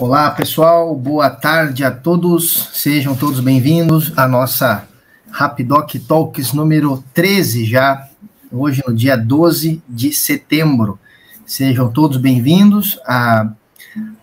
[0.00, 0.94] Olá, pessoal.
[0.94, 2.70] Boa tarde a todos.
[2.72, 4.86] Sejam todos bem-vindos à nossa
[5.28, 8.08] Rapidoc Talks número 13 já,
[8.52, 11.00] hoje no dia 12 de setembro.
[11.44, 13.50] Sejam todos bem-vindos à,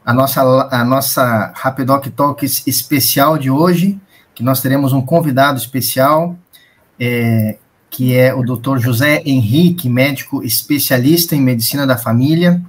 [0.05, 3.99] à nossa, à nossa Rapidoc Talks especial de hoje,
[4.33, 6.37] que nós teremos um convidado especial,
[6.97, 7.57] é,
[7.89, 8.78] que é o Dr.
[8.78, 12.62] José Henrique, médico especialista em medicina da família,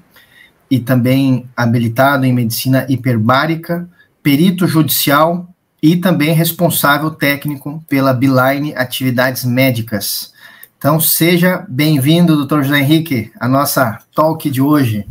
[0.71, 3.89] e também habilitado em medicina hiperbárica,
[4.23, 5.49] perito judicial
[5.83, 10.33] e também responsável técnico pela Beeline Atividades Médicas.
[10.79, 15.07] Então, seja bem-vindo, doutor José Henrique, à nossa talk de hoje.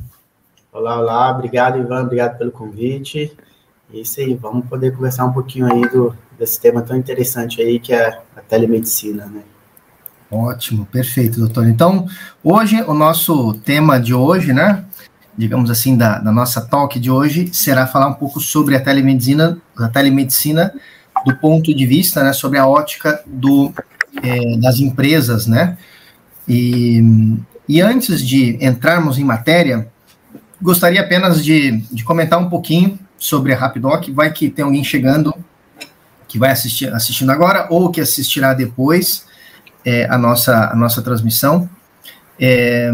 [0.72, 3.35] Olá, olá, obrigado, Ivan, obrigado pelo convite.
[3.94, 7.94] Isso aí, vamos poder conversar um pouquinho aí do, desse tema tão interessante aí, que
[7.94, 9.41] é a telemedicina, né?
[10.30, 11.68] Ótimo, perfeito, doutor.
[11.68, 12.08] Então,
[12.44, 14.84] hoje, o nosso tema de hoje, né,
[15.38, 19.57] digamos assim, da, da, nossa talk de hoje será falar um pouco sobre a telemedicina,
[19.77, 20.73] a telemedicina
[21.26, 23.73] do ponto de vista, né, sobre a ótica do,
[24.21, 25.77] é, das empresas, né,
[26.48, 27.01] e,
[27.68, 29.87] e antes de entrarmos em matéria,
[30.62, 35.34] gostaria apenas de, de comentar um pouquinho sobre a Rapidoc, vai que tem alguém chegando
[36.27, 39.26] que vai assistir, assistindo agora ou que assistirá depois
[39.84, 41.70] é, a, nossa, a nossa transmissão.
[42.40, 42.91] É,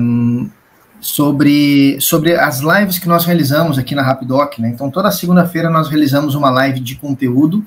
[1.02, 4.70] sobre, sobre as lives que nós realizamos aqui na Rapidoc, né?
[4.70, 7.66] Então, toda segunda-feira nós realizamos uma live de conteúdo,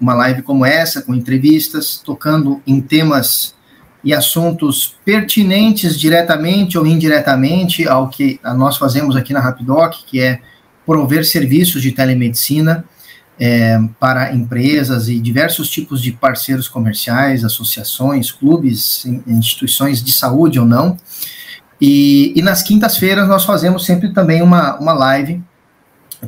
[0.00, 3.54] uma live como essa, com entrevistas, tocando em temas
[4.02, 10.40] e assuntos pertinentes diretamente ou indiretamente ao que nós fazemos aqui na Rapidoc, que é
[10.84, 12.84] prover serviços de telemedicina
[13.38, 20.66] é, para empresas e diversos tipos de parceiros comerciais, associações, clubes, instituições de saúde ou
[20.66, 20.96] não.
[21.80, 25.42] E, e nas quintas-feiras nós fazemos sempre também uma, uma live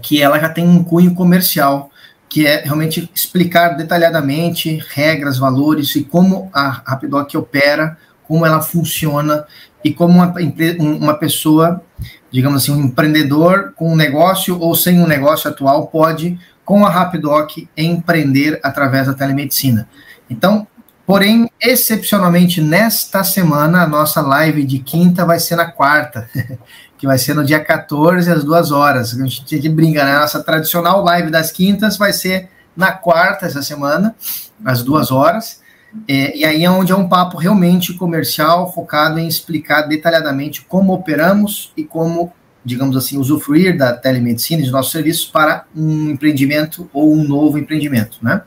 [0.03, 1.91] que ela já tem um cunho comercial,
[2.29, 9.47] que é realmente explicar detalhadamente regras, valores e como a Rapidoc opera, como ela funciona
[9.83, 10.35] e como uma,
[10.79, 11.83] uma pessoa,
[12.31, 16.91] digamos assim, um empreendedor com um negócio ou sem um negócio atual pode, com a
[16.91, 19.89] Rapidoc, empreender através da telemedicina.
[20.29, 20.67] Então,
[21.09, 26.29] Porém, excepcionalmente nesta semana, a nossa live de quinta vai ser na quarta,
[26.99, 29.19] que vai ser no dia 14, às duas horas.
[29.19, 30.17] A gente brinca, né?
[30.17, 34.15] A nossa tradicional live das quintas vai ser na quarta essa semana,
[34.63, 35.63] às duas horas.
[36.07, 40.93] É, e aí é onde é um papo realmente comercial, focado em explicar detalhadamente como
[40.93, 47.15] operamos e como, digamos assim, usufruir da telemedicina, de nossos serviços para um empreendimento ou
[47.15, 48.43] um novo empreendimento, né?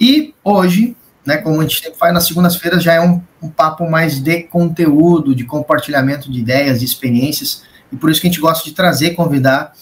[0.00, 3.88] E hoje né, como a gente sempre faz nas segundas-feiras, já é um, um, papo
[3.88, 8.40] mais de conteúdo, de compartilhamento de ideias, de experiências, e por isso que a gente
[8.40, 9.72] gosta de trazer, convidar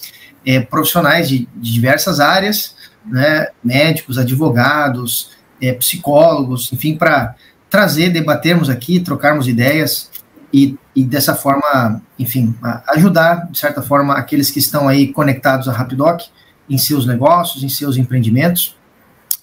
[0.45, 5.31] é, profissionais de, de, diversas áreas, né, médicos, advogados,
[5.61, 7.35] é, psicólogos, enfim, para
[7.69, 10.09] trazer, debatermos aqui, trocarmos ideias
[10.53, 12.55] e, e dessa forma, enfim,
[12.89, 16.21] ajudar, de certa forma, aqueles que estão aí conectados à Rapidoc
[16.69, 18.75] em seus negócios, em seus empreendimentos,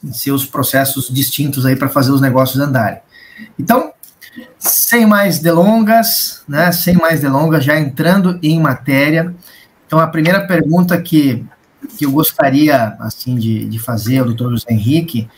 [0.02, 3.00] em seus processos distintos aí para fazer os negócios andarem.
[3.58, 3.92] Então,
[4.58, 9.34] sem mais delongas, né, sem mais delongas, já entrando em matéria,
[9.86, 11.44] então a primeira pergunta que,
[11.96, 15.28] que eu gostaria assim de, de fazer ao doutor José Henrique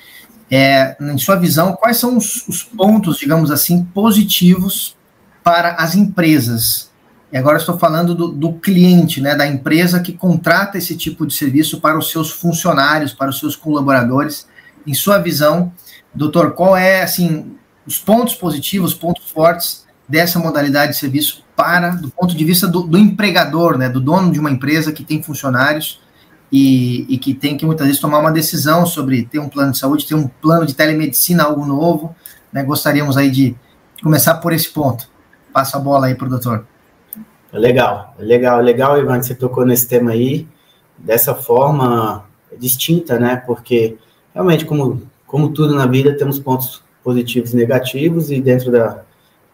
[0.50, 4.94] é, em sua visão, quais são os, os pontos, digamos assim, positivos
[5.42, 6.92] para as empresas
[7.32, 11.32] e agora estou falando do, do, cliente, né, da empresa que contrata esse tipo de
[11.32, 14.46] serviço para os seus funcionários, para os seus colaboradores,
[14.86, 15.72] em sua visão,
[16.14, 17.56] doutor, qual é assim
[17.86, 22.82] os pontos positivos, pontos fortes dessa modalidade de serviço para, do ponto de vista do,
[22.82, 26.00] do empregador, né, do dono de uma empresa que tem funcionários
[26.50, 29.78] e, e, que tem que muitas vezes tomar uma decisão sobre ter um plano de
[29.78, 32.14] saúde, ter um plano de telemedicina, algo novo.
[32.52, 33.56] Né, gostaríamos aí de
[34.02, 35.08] começar por esse ponto.
[35.52, 36.66] Passa a bola aí para o doutor.
[37.52, 40.46] Legal, legal, legal, Ivan, que você tocou nesse tema aí,
[40.98, 42.24] dessa forma
[42.58, 43.36] distinta, né?
[43.36, 43.96] Porque
[44.34, 49.02] realmente, como, como tudo na vida, temos pontos positivos e negativos, e dentro da,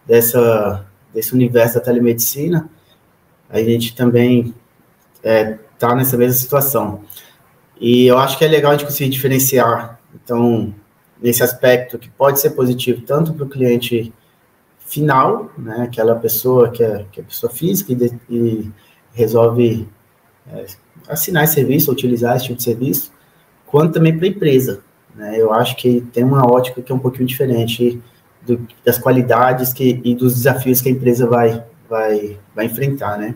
[0.05, 2.69] dessa, desse universo da telemedicina,
[3.49, 4.53] a gente também
[5.15, 7.01] está é, tá nessa mesma situação.
[7.79, 10.73] E eu acho que é legal a gente conseguir diferenciar, então,
[11.21, 14.13] nesse aspecto que pode ser positivo tanto para o cliente
[14.79, 18.71] final, né, aquela pessoa que é, que é pessoa física e, de, e
[19.13, 19.87] resolve
[20.51, 20.65] é,
[21.07, 23.11] assinar esse serviço, utilizar esse tipo de serviço,
[23.69, 24.81] quanto também para a empresa.
[25.15, 25.39] Né?
[25.39, 28.01] Eu acho que tem uma ótica que é um pouquinho diferente
[28.41, 33.17] do, das qualidades que, e dos desafios que a empresa vai, vai, vai enfrentar.
[33.17, 33.35] Né?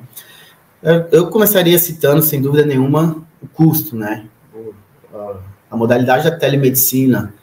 [0.82, 4.26] Eu, eu começaria citando, sem dúvida nenhuma, o custo, né?
[4.54, 4.74] O,
[5.16, 5.40] a,
[5.72, 7.34] a, modalidade da telemedicina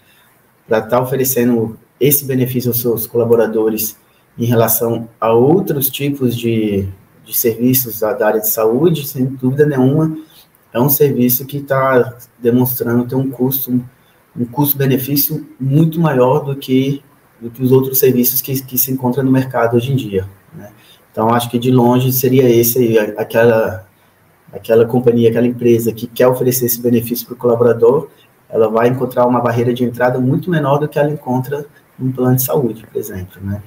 [0.66, 3.96] para estar tá oferecendo esse benefício aos seus colaboradores
[4.38, 6.88] em relação a outros tipos de,
[7.24, 10.16] de serviços da, da área de saúde, sem dúvida nenhuma,
[10.72, 13.82] é um serviço que está demonstrando ter um custo,
[14.36, 17.02] um custo-benefício muito maior do que,
[17.40, 20.26] do que os outros serviços que, que se encontram no mercado hoje em dia.
[20.54, 20.70] Né?
[21.10, 23.86] Então, acho que de longe seria esse aí, aquela,
[24.52, 28.08] aquela companhia, aquela empresa que quer oferecer esse benefício para o colaborador,
[28.48, 31.66] ela vai encontrar uma barreira de entrada muito menor do que ela encontra
[31.98, 33.62] num plano de saúde, por exemplo, né?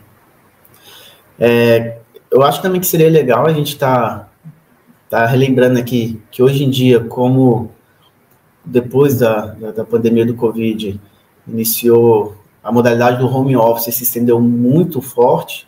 [1.40, 1.98] É,
[2.30, 4.30] eu acho também que seria legal a gente estar tá,
[5.14, 7.70] tá relembrando aqui que hoje em dia, como
[8.66, 11.00] depois da, da, da, pandemia do Covid,
[11.48, 15.68] iniciou a modalidade do home office se estendeu muito forte,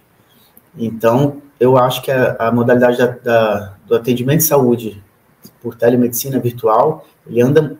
[0.76, 5.04] então eu acho que a, a modalidade da, da, do atendimento de saúde
[5.62, 7.78] por telemedicina virtual, ele anda,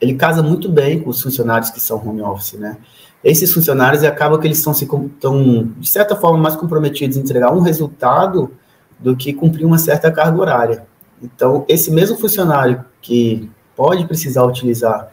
[0.00, 2.78] ele casa muito bem com os funcionários que são home office, né?
[3.22, 7.52] Esses funcionários acabam que eles estão, se, estão, de certa forma, mais comprometidos em entregar
[7.52, 8.50] um resultado
[8.98, 10.91] do que cumprir uma certa carga horária.
[11.22, 15.10] Então, esse mesmo funcionário que pode precisar utilizar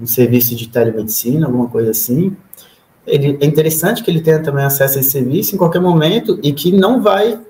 [0.00, 2.36] um serviço de telemedicina, alguma coisa assim,
[3.06, 6.52] ele, é interessante que ele tenha também acesso a esse serviço em qualquer momento e
[6.52, 7.40] que não vai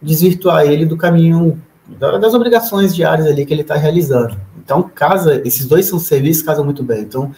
[0.00, 1.60] desvirtuar ele do caminho
[2.20, 4.36] das obrigações diárias ali que ele está realizando.
[4.62, 7.02] Então, casa, esses dois são serviços casam muito bem.
[7.02, 7.32] Então,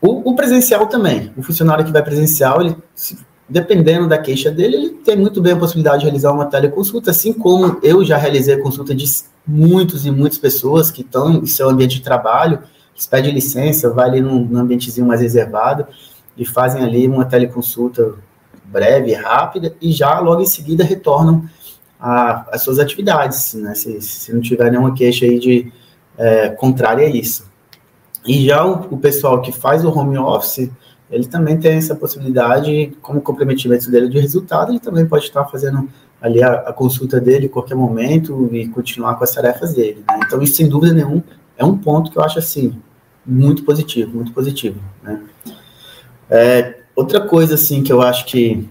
[0.00, 4.76] o, o, presencial também, o funcionário que vai presencial, ele, se, dependendo da queixa dele,
[4.76, 8.54] ele tem muito bem a possibilidade de realizar uma teleconsulta, assim como eu já realizei
[8.54, 9.04] a consulta de
[9.46, 12.60] muitos e muitas pessoas que estão em seu ambiente de trabalho,
[12.94, 15.86] que pede licença, vai ali num, num ambientezinho mais reservado
[16.36, 18.14] e fazem ali uma teleconsulta
[18.64, 21.44] breve, rápida, e já logo em seguida retornam
[22.00, 23.74] às suas atividades, né?
[23.74, 25.72] Se, se, não tiver nenhuma queixa aí de
[26.16, 27.46] é, contrária a isso.
[28.26, 30.70] E já o, o, pessoal que faz o home office,
[31.12, 35.86] ele também tem essa possibilidade, como comprometimento dele de resultado, ele também pode estar fazendo
[36.20, 40.02] ali a, a consulta dele em qualquer momento e continuar com as tarefas dele.
[40.08, 40.20] Né?
[40.26, 41.22] Então, isso sem dúvida nenhuma
[41.56, 42.80] é um ponto que eu acho assim
[43.26, 44.80] muito positivo, muito positivo.
[45.02, 45.22] Né?
[46.30, 48.68] É, outra coisa assim que eu acho que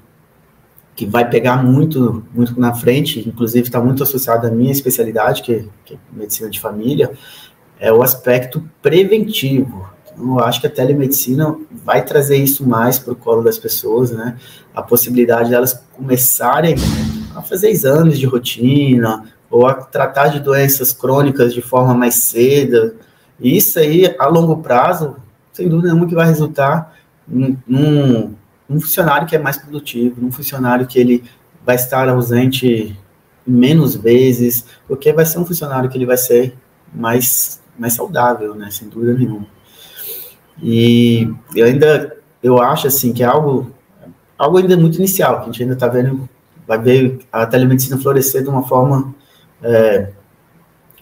[0.93, 5.69] que vai pegar muito muito na frente, inclusive está muito associado à minha especialidade, que,
[5.85, 7.11] que é medicina de família,
[7.79, 9.90] é o aspecto preventivo.
[10.21, 14.37] Eu acho que a telemedicina vai trazer isso mais para o colo das pessoas, né?
[14.73, 16.75] A possibilidade delas começarem
[17.35, 22.95] a fazer exames de rotina ou a tratar de doenças crônicas de forma mais cedo.
[23.39, 25.15] Isso aí, a longo prazo,
[25.51, 26.95] sem dúvida nenhuma, que vai resultar
[27.27, 31.23] num, num funcionário que é mais produtivo, num funcionário que ele
[31.65, 32.97] vai estar ausente
[33.45, 36.55] menos vezes, porque vai ser um funcionário que ele vai ser
[36.93, 39.47] mais mais saudável, né, sem dúvida nenhuma.
[40.61, 43.71] E eu ainda, eu acho, assim, que é algo,
[44.37, 46.29] algo ainda muito inicial, que a gente ainda está vendo,
[46.67, 49.13] vai ver a telemedicina florescer de uma forma
[49.63, 50.09] é,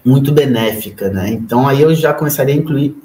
[0.04, 2.96] muito benéfica, né, então aí eu já começaria a incluir,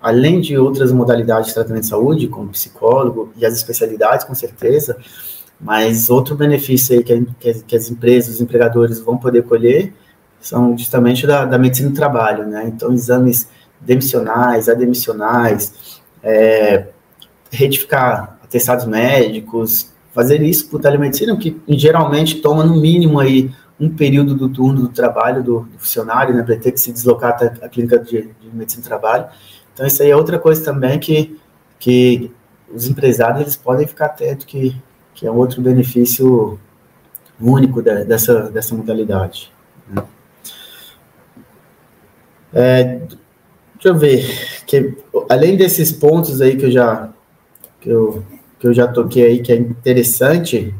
[0.00, 4.98] além de outras modalidades de tratamento de saúde, como psicólogo e as especialidades, com certeza,
[5.58, 9.94] mas outro benefício aí que, que, as empresas, os empregadores vão poder colher
[10.40, 12.64] são justamente da, da medicina do trabalho, né?
[12.66, 13.48] Então, exames
[13.80, 16.88] demissionais, admissionais, é,
[17.50, 24.34] retificar atestados médicos, fazer isso por telemedicina, que geralmente toma no mínimo aí um período
[24.34, 27.68] do turno do trabalho do, do funcionário, né, para ter que se deslocar até a
[27.68, 29.26] clínica de, de, medicina do trabalho.
[29.72, 31.38] Então, isso aí é outra coisa também que,
[31.78, 32.32] que
[32.72, 34.80] os empresários eles podem ficar atentos que,
[35.12, 36.58] que é outro benefício
[37.40, 39.52] único da, dessa, dessa modalidade.
[39.88, 40.04] Né?
[42.52, 43.00] É,
[43.84, 44.96] deixa eu ver, que,
[45.28, 47.10] além desses pontos aí que eu já
[47.80, 48.24] que eu,
[48.58, 50.74] que eu já toquei aí, que é interessante,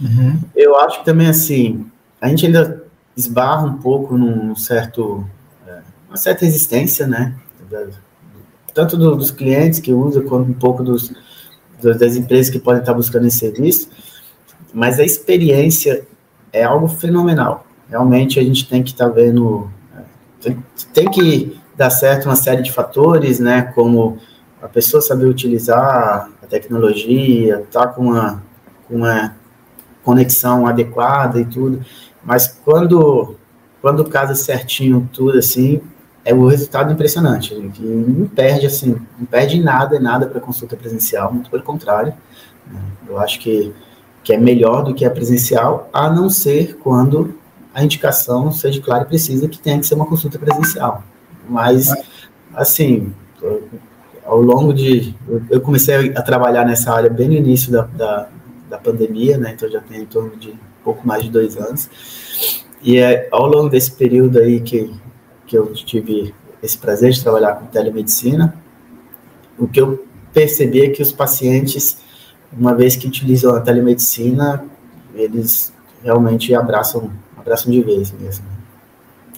[0.00, 0.40] uhum.
[0.56, 1.86] eu acho que também assim,
[2.18, 2.82] a gente ainda
[3.14, 5.26] esbarra um pouco num certo,
[5.66, 7.34] é, uma certa resistência, né?
[8.72, 11.12] Tanto do, dos clientes que usam, quanto um pouco dos,
[11.82, 13.90] das empresas que podem estar buscando esse serviço,
[14.72, 16.06] mas a experiência
[16.54, 17.66] é algo fenomenal.
[17.90, 19.70] Realmente a gente tem que estar vendo
[20.94, 24.18] tem que dar certo uma série de fatores, né, como
[24.60, 28.42] a pessoa saber utilizar a tecnologia, tá com uma,
[28.90, 29.36] uma
[30.02, 31.80] conexão adequada e tudo,
[32.24, 33.36] mas quando
[33.80, 35.80] quando casa certinho tudo assim,
[36.24, 41.32] é o resultado impressionante, que não perde assim, não perde nada, nada para consulta presencial,
[41.32, 42.12] muito pelo contrário.
[42.66, 43.72] Né, eu acho que
[44.24, 47.38] que é melhor do que a presencial, a não ser quando
[47.72, 51.04] a indicação seja clara e precisa que tenha que ser uma consulta presencial.
[51.48, 51.92] Mas,
[52.54, 53.12] assim,
[54.24, 55.14] ao longo de.
[55.50, 58.28] Eu comecei a trabalhar nessa área bem no início da, da,
[58.68, 59.52] da pandemia, né?
[59.54, 61.88] Então já tem em torno de pouco mais de dois anos.
[62.82, 64.92] E é ao longo desse período aí que,
[65.46, 68.54] que eu tive esse prazer de trabalhar com telemedicina,
[69.58, 71.98] o que eu percebi é que os pacientes,
[72.52, 74.64] uma vez que utilizam a telemedicina,
[75.14, 78.57] eles realmente abraçam, abraçam de vez mesmo.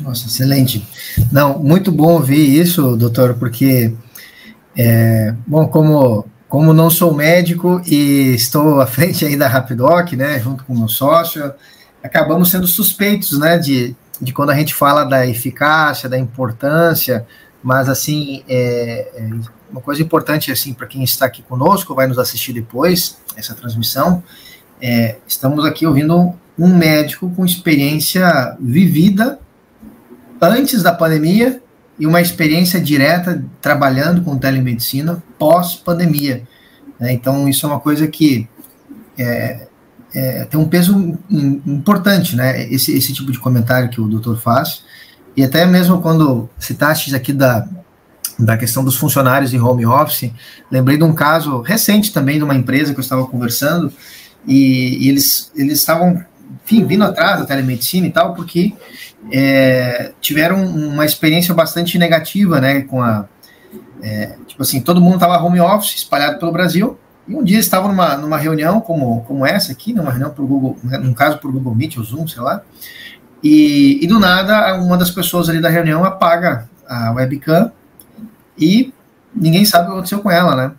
[0.00, 0.86] Nossa, excelente.
[1.30, 3.94] Não, muito bom ouvir isso, doutor, porque,
[4.76, 10.40] é, bom, como, como não sou médico e estou à frente aí da Rapidoc, né,
[10.40, 11.52] junto com o meu sócio,
[12.02, 17.26] acabamos sendo suspeitos, né, de, de quando a gente fala da eficácia, da importância,
[17.62, 19.30] mas, assim, é, é
[19.70, 24.22] uma coisa importante, assim, para quem está aqui conosco, vai nos assistir depois, essa transmissão,
[24.80, 29.38] é, estamos aqui ouvindo um médico com experiência vivida
[30.40, 31.62] antes da pandemia
[31.98, 36.44] e uma experiência direta trabalhando com telemedicina pós-pandemia.
[36.98, 37.12] Né?
[37.12, 38.48] Então, isso é uma coisa que
[39.18, 39.68] é,
[40.14, 42.64] é, tem um peso importante, né?
[42.72, 44.82] Esse, esse tipo de comentário que o doutor faz.
[45.36, 47.68] E até mesmo quando citaste aqui da,
[48.38, 50.32] da questão dos funcionários em home office,
[50.70, 53.92] lembrei de um caso recente também de uma empresa que eu estava conversando,
[54.46, 56.24] e, e eles, eles estavam
[56.64, 58.72] enfim, vindo atrás da telemedicina e tal, porque
[59.32, 63.26] é, tiveram uma experiência bastante negativa, né, com a,
[64.02, 67.88] é, tipo assim, todo mundo estava home office, espalhado pelo Brasil, e um dia estavam
[67.88, 71.74] numa, numa reunião como, como essa aqui, numa reunião o Google, num caso o Google
[71.74, 72.62] Meet ou Zoom, sei lá,
[73.42, 77.72] e, e do nada uma das pessoas ali da reunião apaga a webcam
[78.58, 78.92] e
[79.34, 80.72] ninguém sabe o que aconteceu com ela, né?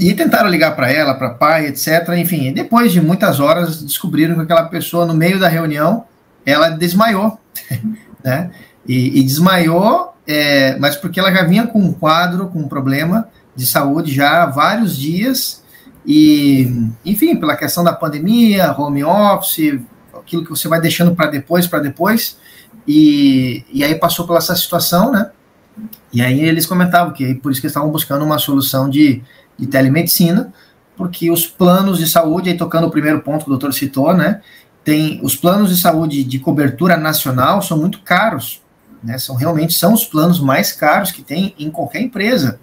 [0.00, 2.08] E tentaram ligar para ela, para pai, etc.
[2.16, 6.04] Enfim, depois de muitas horas descobriram que aquela pessoa no meio da reunião
[6.44, 7.38] ela desmaiou,
[8.24, 8.50] né?
[8.88, 13.28] E, e desmaiou, é, mas porque ela já vinha com um quadro, com um problema
[13.54, 15.62] de saúde já há vários dias
[16.06, 19.80] e, enfim, pela questão da pandemia, home office,
[20.18, 22.38] aquilo que você vai deixando para depois, para depois,
[22.88, 25.30] e, e aí passou pela essa situação, né?
[26.12, 29.22] E aí eles comentavam que por isso que eles estavam buscando uma solução de,
[29.60, 30.52] de telemedicina,
[30.96, 34.40] porque os planos de saúde, aí tocando o primeiro ponto que o doutor citou, né?
[34.82, 38.62] Tem os planos de saúde de cobertura nacional são muito caros,
[39.02, 39.18] né?
[39.18, 42.58] São realmente são os planos mais caros que tem em qualquer empresa,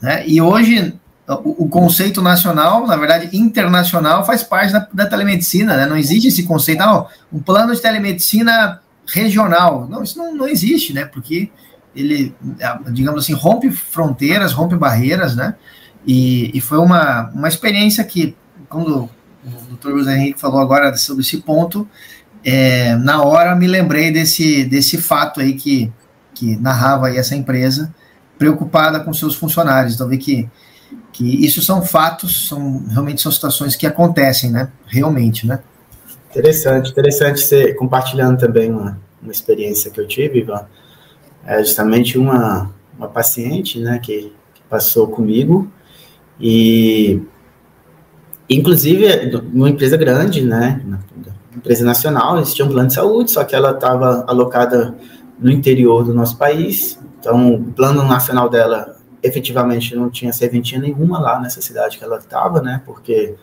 [0.00, 0.26] né?
[0.26, 0.94] E hoje
[1.28, 5.86] o, o conceito nacional, na verdade internacional, faz parte da, da telemedicina, né?
[5.86, 10.92] Não existe esse conceito, ah, um plano de telemedicina regional, não, isso não, não existe,
[10.92, 11.04] né?
[11.04, 11.50] Porque
[11.94, 12.34] ele,
[12.90, 15.54] digamos assim, rompe fronteiras, rompe barreiras, né?
[16.06, 18.36] E, e foi uma, uma experiência que,
[18.68, 19.08] quando
[19.44, 19.98] o Dr.
[19.98, 21.88] José Henrique falou agora sobre esse ponto,
[22.44, 25.92] é, na hora me lembrei desse, desse fato aí que,
[26.34, 27.94] que narrava aí essa empresa,
[28.36, 29.94] preocupada com seus funcionários.
[29.94, 30.48] Então, vê que,
[31.12, 34.68] que isso são fatos, são realmente são situações que acontecem, né?
[34.86, 35.60] Realmente, né?
[36.30, 40.66] Interessante, interessante você compartilhando também uma, uma experiência que eu tive, Ivan.
[41.44, 45.70] É justamente uma, uma paciente, né, que, que passou comigo
[46.42, 47.22] e
[48.50, 49.06] inclusive
[49.54, 50.84] uma empresa grande, né,
[51.56, 54.96] empresa nacional, eles tinham um plano de saúde, só que ela estava alocada
[55.38, 61.20] no interior do nosso país, então o plano nacional dela efetivamente não tinha serventia nenhuma
[61.20, 63.36] lá nessa cidade que ela estava, né, porque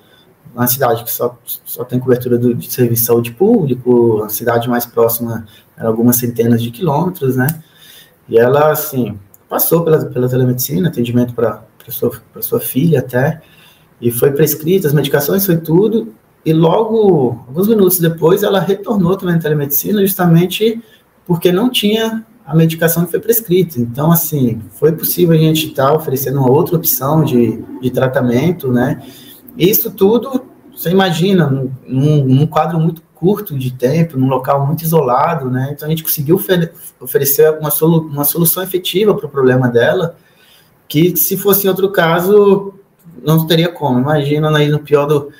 [0.53, 4.67] uma cidade que só, só tem cobertura do, de serviço de saúde público, a cidade
[4.67, 5.45] mais próxima
[5.77, 7.47] era algumas centenas de quilômetros, né,
[8.27, 13.41] e ela, assim, passou pela, pela telemedicina, atendimento para sua, sua filha até,
[14.01, 16.13] e foi prescrita, as medicações, foi tudo,
[16.45, 20.81] e logo, alguns minutos depois, ela retornou também à telemedicina, justamente
[21.25, 23.79] porque não tinha a medicação que foi prescrita.
[23.79, 29.03] Então, assim, foi possível a gente estar oferecendo uma outra opção de, de tratamento, né?
[29.57, 30.45] Isso tudo,
[30.75, 31.47] você imagina,
[31.85, 35.69] num, num quadro muito curto de tempo, num local muito isolado, né?
[35.73, 36.41] Então, a gente conseguiu
[36.99, 40.15] oferecer uma, solu uma solução efetiva para o problema dela,
[40.89, 42.73] que se fosse outro caso,
[43.23, 43.99] não teria como.
[43.99, 45.31] Imagina aí no pior, do,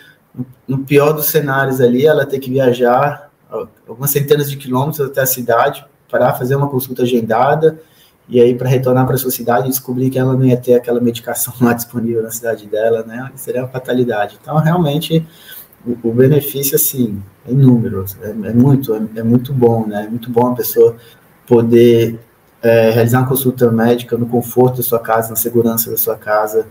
[0.68, 3.30] no pior dos cenários ali, ela ter que viajar
[3.88, 7.82] algumas centenas de quilômetros até a cidade para fazer uma consulta agendada
[8.28, 10.76] e aí para retornar para a sua cidade e descobrir que ela não ia ter
[10.76, 13.32] aquela medicação lá disponível na cidade dela, né?
[13.36, 14.38] Seria uma fatalidade.
[14.40, 15.26] Então, realmente,
[15.84, 20.06] o, o benefício, assim, é inúmero, é, é muito, é, é, muito bom, né?
[20.06, 20.96] É muito bom a pessoa
[21.48, 22.20] poder
[22.62, 26.68] é, realizar uma consulta médica no conforto da sua casa, na segurança da sua casa,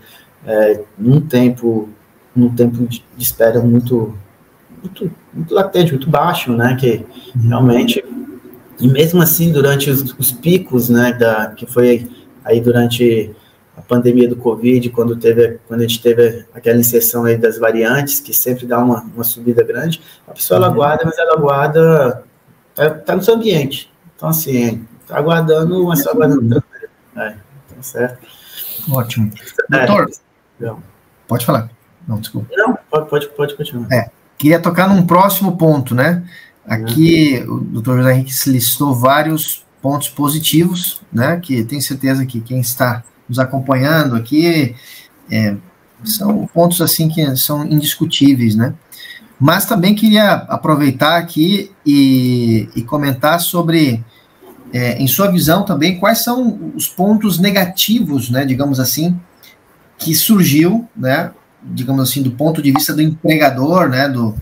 [0.46, 1.88] é, num tempo,
[2.34, 4.16] num tempo de, espera muito,
[4.82, 6.76] muito, muito latente, muito baixo, né?
[6.78, 7.04] Que
[7.46, 8.04] realmente
[8.80, 12.08] E mesmo assim, durante os, os picos, né, da, que foi
[12.44, 13.34] aí durante
[13.76, 18.20] a pandemia do Covid, quando, teve, quando a gente teve aquela inserção aí das variantes,
[18.20, 20.74] que sempre dá uma, uma subida grande, a pessoa ela uhum.
[20.74, 22.22] guarda, mas ela guarda,
[22.74, 23.90] tá, tá no seu ambiente.
[24.16, 27.20] Então, assim, tá aguardando, mas só aguardando uhum.
[27.20, 28.26] É, tá certo.
[28.90, 29.32] Ótimo.
[29.72, 30.10] É, Doutor,
[30.60, 30.72] é,
[31.26, 31.70] pode falar.
[32.06, 32.48] Não, desculpa.
[32.56, 33.92] Não, pode, pode, pode continuar.
[33.92, 36.24] É, queria tocar num próximo ponto, né?
[36.66, 41.38] Aqui o doutor José Henrique listou vários pontos positivos, né?
[41.40, 44.74] Que tenho certeza que quem está nos acompanhando aqui
[45.30, 45.56] é,
[46.04, 48.74] são pontos assim que são indiscutíveis, né?
[49.40, 54.04] Mas também queria aproveitar aqui e, e comentar sobre,
[54.72, 59.18] é, em sua visão também, quais são os pontos negativos, né, digamos assim,
[59.96, 61.30] que surgiu, né,
[61.62, 64.34] digamos assim, do ponto de vista do empregador, né, do,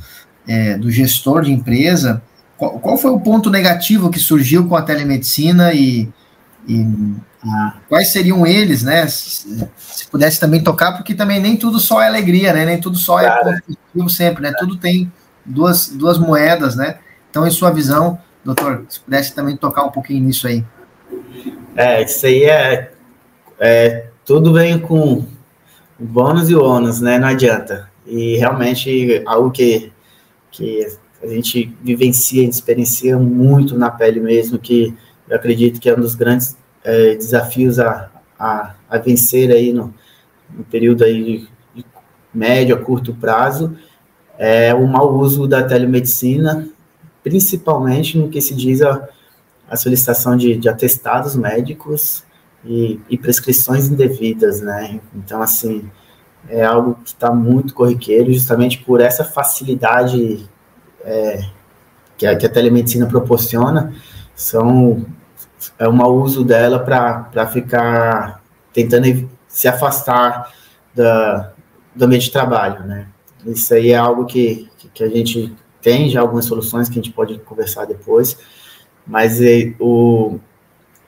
[0.47, 2.23] é, do gestor de empresa,
[2.57, 6.09] qual, qual, foi o ponto negativo que surgiu com a telemedicina e,
[6.67, 6.87] e
[7.45, 9.07] ah, quais seriam eles, né?
[9.07, 12.65] Se, se, pudesse também tocar, porque também nem tudo só é alegria, né?
[12.65, 14.53] Nem tudo só é positivo sempre, né?
[14.59, 15.13] Tudo tem
[15.45, 16.99] duas, duas moedas, né?
[17.31, 20.65] Então, em sua visão, doutor, se pudesse também tocar um pouquinho nisso aí.
[21.77, 22.93] É, isso aí é,
[23.59, 25.25] é tudo vem com
[25.99, 27.19] bônus e ônus, né?
[27.19, 27.91] Não adianta.
[28.07, 29.93] E realmente algo que
[30.57, 30.87] que
[31.23, 34.97] a gente vivencia, a gente experiencia muito na pele mesmo, que
[35.29, 39.93] eu acredito que é um dos grandes é, desafios a, a, a, vencer aí no,
[40.51, 41.85] no período aí de,
[42.33, 43.77] médio a curto prazo,
[44.39, 46.69] é o mau uso da telemedicina,
[47.27, 49.09] principalmente no que se diz a,
[49.69, 52.23] a solicitação de, de atestados médicos
[52.65, 55.01] e, e prescrições indevidas, né?
[55.13, 55.91] Então, assim,
[56.49, 60.49] é algo que está muito corriqueiro, justamente por essa facilidade
[61.05, 61.45] é,
[62.17, 63.93] que, a, que a telemedicina proporciona,
[64.33, 65.05] são
[65.81, 68.41] é um mau uso dela para ficar
[68.73, 70.53] tentando se afastar
[70.95, 71.53] da,
[71.93, 73.09] do ambiente de trabalho, né?
[73.45, 75.53] Isso aí é algo que, que a gente
[75.87, 78.37] tem já algumas soluções que a gente pode conversar depois,
[79.07, 80.37] mas é, o,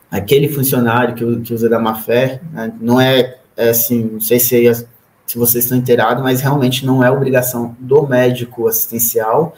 [0.09, 4.39] aquele funcionário que, que usa da má fé, né, não é, é assim, não sei
[4.39, 4.73] se
[5.27, 9.53] se vocês estão inteirados, mas realmente não é obrigação do médico assistencial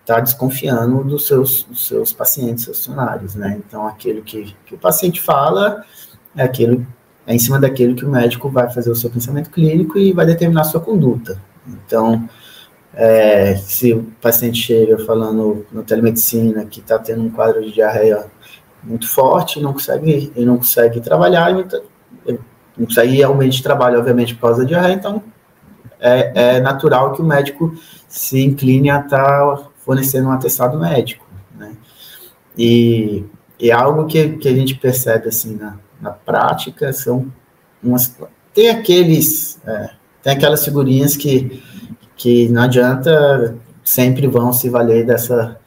[0.00, 3.58] estar tá desconfiando dos seus, dos seus pacientes, seus funcionários, né?
[3.64, 5.82] Então, aquilo que, que o paciente fala
[6.36, 6.84] é aquilo,
[7.26, 10.26] é em cima daquilo que o médico vai fazer o seu pensamento clínico e vai
[10.26, 11.40] determinar a sua conduta.
[11.66, 12.28] Então,
[12.96, 18.26] é, se o paciente chega falando na telemedicina que está tendo um quadro de diarreia
[18.82, 24.62] muito forte, não consegue, ele não consegue trabalhar, não consegue realmente trabalho, obviamente, por causa
[24.62, 25.22] da diarreia, então
[25.98, 27.74] é, é natural que o médico
[28.08, 31.26] se incline a estar tá fornecendo um atestado médico,
[31.56, 31.74] né?
[32.56, 33.24] E,
[33.58, 37.26] e algo que, que a gente percebe, assim, na, na prática, são
[37.82, 38.16] umas...
[38.52, 39.58] Tem aqueles...
[39.66, 39.90] É,
[40.22, 41.62] tem aquelas figurinhas que,
[42.16, 45.58] que não adianta, sempre vão se valer dessa,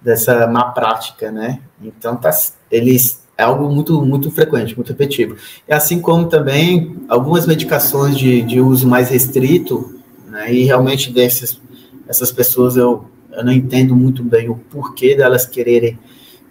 [0.00, 1.60] dessa má prática, né?
[1.82, 2.30] Então, tá,
[2.70, 5.36] eles é algo muito, muito frequente, muito repetitivo.
[5.68, 11.60] E assim como também algumas medicações de, de uso mais restrito, né, e realmente dessas
[12.08, 15.98] essas pessoas eu, eu não entendo muito bem o porquê delas quererem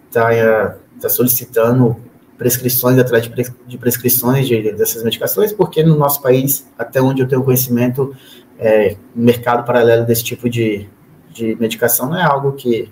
[0.08, 1.96] estar tá, tá solicitando
[2.38, 7.28] prescrições atrás de, de prescrições de, dessas medicações, porque no nosso país, até onde eu
[7.28, 8.14] tenho conhecimento,
[8.58, 10.88] é, mercado paralelo desse tipo de,
[11.30, 12.90] de medicação não é algo que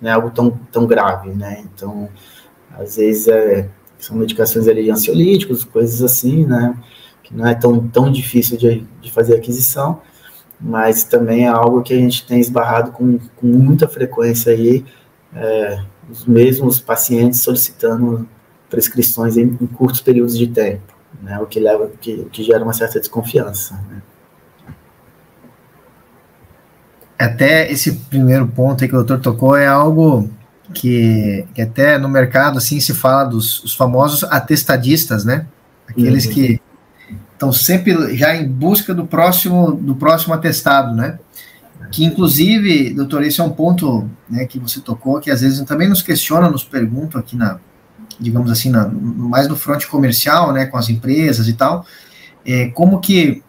[0.00, 1.62] não é algo tão, tão grave, né?
[1.64, 2.08] Então,
[2.76, 3.68] às vezes é,
[3.98, 6.76] são medicações ali ansiolíticos, coisas assim, né?
[7.22, 10.00] Que não é tão, tão difícil de, de fazer aquisição,
[10.60, 14.84] mas também é algo que a gente tem esbarrado com, com muita frequência aí,
[15.34, 18.28] é, os mesmos pacientes solicitando
[18.68, 20.92] prescrições em, em, curtos períodos de tempo,
[21.22, 21.38] né?
[21.38, 24.02] O que leva, que, que gera uma certa desconfiança, né?
[27.22, 30.28] Até esse primeiro ponto aí que o doutor tocou é algo
[30.74, 35.46] que, que até no mercado assim se fala dos os famosos atestadistas, né?
[35.88, 36.32] Aqueles uhum.
[36.32, 36.60] que
[37.32, 41.18] estão sempre já em busca do próximo do próximo atestado, né?
[41.90, 45.88] Que inclusive, doutor, esse é um ponto né, que você tocou, que às vezes também
[45.88, 47.58] nos questiona, nos perguntam aqui na,
[48.18, 51.84] digamos assim, na, mais no fronte comercial, né, com as empresas e tal,
[52.46, 53.42] é, como que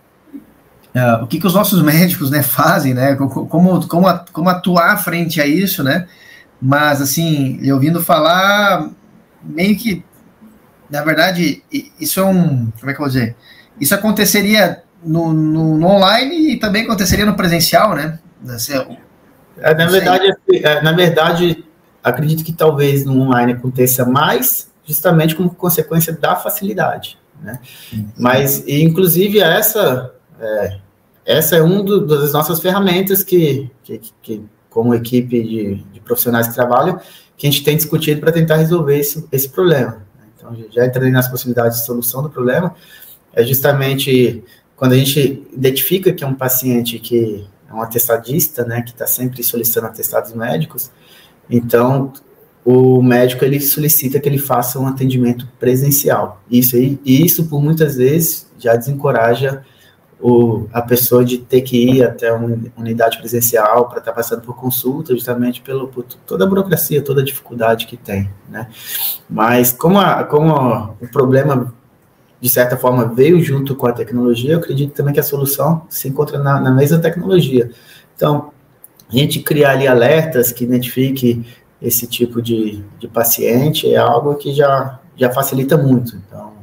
[0.96, 5.42] uh, o que, que os nossos médicos né, fazem, né, como, como, como atuar frente
[5.42, 6.08] a isso, né,
[6.66, 8.90] mas, assim, eu ouvindo falar,
[9.44, 10.02] meio que,
[10.90, 11.62] na verdade,
[12.00, 12.72] isso é um.
[12.80, 13.36] Como é que eu vou dizer?
[13.82, 18.18] Isso aconteceria no, no, no online e também aconteceria no presencial, né?
[18.48, 18.76] Assim,
[19.58, 21.66] é, na, verdade, assim, é, na verdade,
[22.02, 27.60] acredito que talvez no online aconteça mais, justamente como consequência da facilidade, né?
[28.18, 30.80] Mas, inclusive, essa é,
[31.26, 36.54] essa é uma das nossas ferramentas que, que, que como equipe de, de, profissionais que
[36.54, 37.00] trabalham,
[37.38, 40.06] que a gente tem discutido para tentar resolver esse, esse problema.
[40.36, 42.76] Então, já entrei nas possibilidades de solução do problema,
[43.32, 44.44] é justamente
[44.76, 49.08] quando a gente identifica que é um paciente que é um atestadista, né, que está
[49.08, 50.92] sempre solicitando atestados médicos,
[51.50, 52.12] então
[52.66, 56.42] o médico ele solicita que ele faça um atendimento presencial.
[56.50, 59.64] Isso aí, e isso por muitas vezes já desencoraja
[60.24, 64.42] o, a pessoa de ter que ir até uma unidade presencial para estar tá passando
[64.42, 68.70] por consulta, justamente pelo, por toda a burocracia, toda a dificuldade que tem, né?
[69.30, 71.74] Mas como, a, como a, o problema,
[72.40, 76.08] de certa forma, veio junto com a tecnologia, eu acredito também que a solução se
[76.08, 77.70] encontra na, na mesma tecnologia.
[78.16, 78.54] Então,
[79.10, 81.46] a gente criar ali alertas que identifique
[81.82, 86.16] esse tipo de, de paciente é algo que já, já facilita muito.
[86.16, 86.54] Então,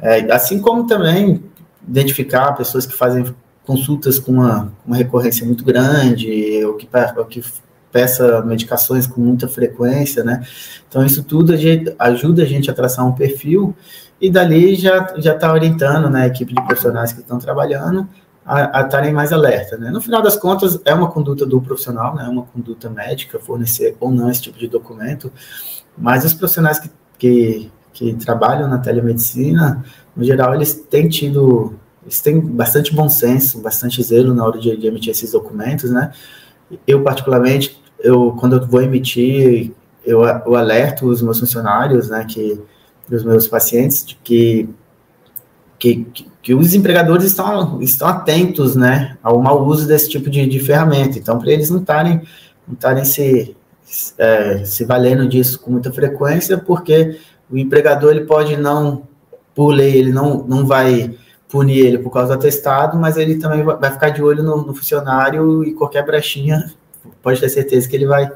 [0.00, 1.51] é, assim como também
[1.86, 7.42] identificar pessoas que fazem consultas com uma, uma recorrência muito grande, ou que, ou que
[7.92, 10.42] peça medicações com muita frequência, né?
[10.88, 13.76] Então, isso tudo a gente, ajuda a gente a traçar um perfil
[14.20, 18.08] e dali já está orientando né, a equipe de profissionais que estão trabalhando
[18.44, 19.90] a estarem mais alerta, né?
[19.90, 22.24] No final das contas, é uma conduta do profissional, né?
[22.24, 25.32] É uma conduta médica, fornecer ou não esse tipo de documento,
[25.96, 29.84] mas os profissionais que, que, que trabalham na telemedicina,
[30.16, 34.76] no geral, eles têm tido, eles têm bastante bom senso, bastante zelo na hora de,
[34.76, 36.12] de emitir esses documentos, né?
[36.86, 39.72] Eu, particularmente, eu, quando eu vou emitir,
[40.04, 42.60] eu, eu alerto os meus funcionários, né, que,
[43.10, 44.68] os meus pacientes, de que,
[45.78, 46.06] que,
[46.40, 51.18] que os empregadores estão, estão atentos, né, ao mau uso desse tipo de, de ferramenta.
[51.18, 52.22] Então, para eles não estarem
[52.66, 53.56] não estarem se,
[54.16, 57.18] é, se valendo disso com muita frequência, porque
[57.50, 59.02] o empregador ele pode não
[59.54, 61.14] por lei, ele não, não vai
[61.48, 64.74] punir ele por causa do atestado, mas ele também vai ficar de olho no, no
[64.74, 66.72] funcionário e qualquer brechinha,
[67.22, 68.30] pode ter certeza que ele vai,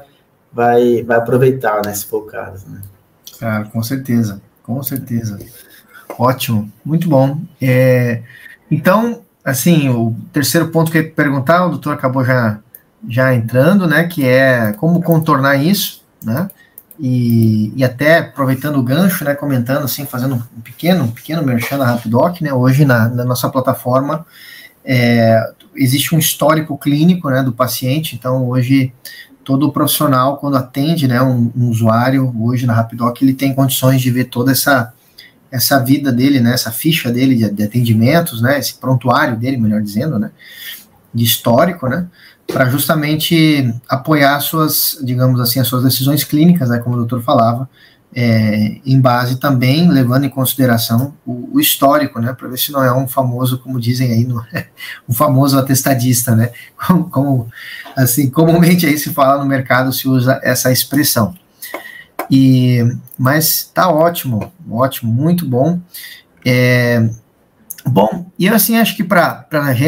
[0.53, 2.81] vai, vai aproveitar, né, se for o caso, né?
[3.39, 5.39] Claro, com certeza, com certeza.
[6.17, 7.39] Ótimo, muito bom.
[7.61, 8.21] É,
[8.69, 12.59] então, assim, o terceiro ponto que eu ia perguntar, o doutor acabou já,
[13.07, 16.49] já entrando, né, que é como contornar isso, né,
[16.99, 21.77] e, e até aproveitando o gancho, né, comentando assim, fazendo um pequeno, um pequeno merchan
[21.77, 24.25] na Rapidoc, né, hoje na, na nossa plataforma
[24.83, 25.39] é,
[25.75, 28.93] existe um histórico clínico, né, do paciente, então hoje
[29.43, 34.09] todo profissional quando atende, né, um, um usuário hoje na Rapidoc, ele tem condições de
[34.09, 34.93] ver toda essa
[35.49, 39.81] essa vida dele, né, essa ficha dele de, de atendimentos, né, esse prontuário dele, melhor
[39.81, 40.31] dizendo, né,
[41.13, 42.05] de histórico, né,
[42.47, 47.69] para justamente apoiar suas, digamos assim, as suas decisões clínicas, né, como o doutor falava,
[48.15, 52.83] é, em base também levando em consideração o, o histórico, né, para ver se não
[52.83, 54.43] é um famoso, como dizem aí, no,
[55.07, 56.51] um famoso atestadista, né,
[56.87, 57.47] como, como,
[57.95, 61.35] assim, comumente aí se fala no mercado, se usa essa expressão.
[62.29, 62.83] E,
[63.17, 65.79] mas tá ótimo, ótimo, muito bom.
[66.45, 67.09] É,
[67.89, 69.45] Bom, e assim, acho que para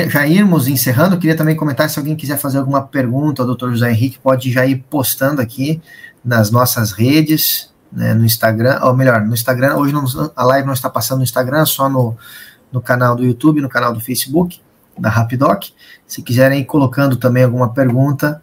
[0.07, 3.71] já irmos encerrando, eu queria também comentar se alguém quiser fazer alguma pergunta ao doutor
[3.71, 5.81] José Henrique, pode já ir postando aqui
[6.23, 10.73] nas nossas redes, né, no Instagram, ou melhor, no Instagram, hoje não, a live não
[10.73, 12.15] está passando no Instagram, só no,
[12.71, 14.61] no canal do YouTube, no canal do Facebook,
[14.97, 15.65] da Rapidoc.
[16.07, 18.41] Se quiserem ir colocando também alguma pergunta,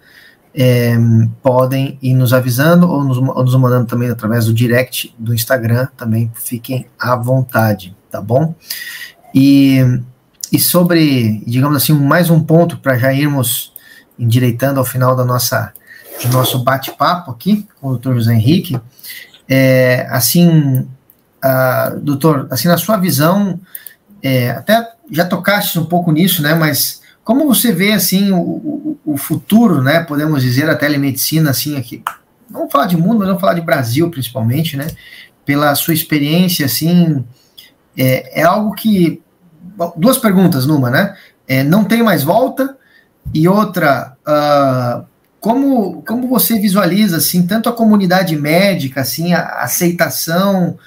[0.55, 0.97] é,
[1.43, 5.87] podem ir nos avisando ou nos, ou nos mandando também através do direct do Instagram,
[5.97, 8.55] também fiquem à vontade, tá bom?
[9.39, 9.83] E,
[10.51, 13.71] e sobre, digamos assim, mais um ponto para já irmos
[14.19, 15.75] endireitando ao final da nossa,
[16.23, 18.81] do nosso bate-papo aqui com o doutor José Henrique,
[19.47, 20.89] é, assim,
[22.01, 23.61] doutor, assim, na sua visão,
[24.23, 28.99] é, até já tocaste um pouco nisso, né, mas como você vê, assim, o, o,
[29.05, 32.03] o futuro, né, podemos dizer, da telemedicina, assim, aqui,
[32.49, 34.87] vamos falar de mundo, mas vamos falar de Brasil, principalmente, né,
[35.45, 37.23] pela sua experiência, assim,
[37.95, 39.23] é, é algo que
[39.97, 41.17] duas perguntas numa, né?
[41.47, 42.77] É, não tem mais volta
[43.33, 45.07] e outra, uh,
[45.41, 50.79] como, como você visualiza assim tanto a comunidade médica, assim a aceitação,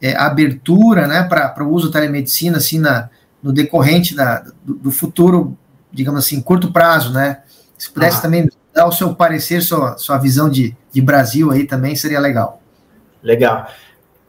[0.00, 3.08] é, a abertura, né, para o uso da telemedicina assim na,
[3.42, 5.56] no decorrente da, do, do, futuro,
[5.92, 7.42] digamos assim, curto prazo, né?
[7.76, 8.22] Se pudesse ah.
[8.22, 12.62] também dar o seu parecer, sua, sua visão de, de Brasil aí também seria legal.
[13.22, 13.68] Legal.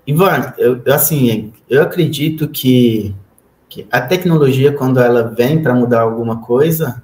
[0.06, 3.16] Ivan, eu, assim, eu acredito que
[3.70, 7.02] que a tecnologia, quando ela vem para mudar alguma coisa,